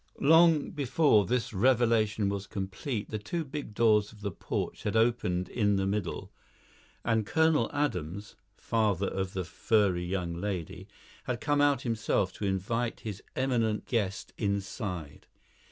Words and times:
Long 0.19 0.71
before 0.71 1.27
this 1.27 1.53
revelation 1.53 2.27
was 2.27 2.47
complete 2.47 3.11
the 3.11 3.19
two 3.19 3.45
big 3.45 3.75
doors 3.75 4.11
of 4.11 4.21
the 4.21 4.31
porch 4.31 4.81
had 4.81 4.95
opened 4.95 5.47
in 5.47 5.75
the 5.75 5.85
middle, 5.85 6.31
and 7.05 7.23
Colonel 7.23 7.69
Adams 7.71 8.35
(father 8.57 9.07
of 9.07 9.33
the 9.33 9.43
furry 9.45 10.03
young 10.03 10.33
lady) 10.33 10.87
had 11.25 11.39
come 11.39 11.61
out 11.61 11.83
himself 11.83 12.33
to 12.33 12.45
invite 12.45 13.01
his 13.01 13.21
eminent 13.35 13.85
guest 13.85 14.33
inside. 14.39 15.27